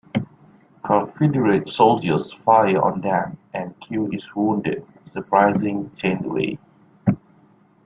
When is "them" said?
3.01-3.37